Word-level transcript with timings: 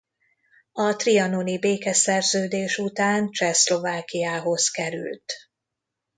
A 0.71 0.95
trianoni 0.95 1.59
békeszerződés 1.59 2.77
után 2.77 3.31
Csehszlovákiához 3.31 4.67
került. 4.69 5.33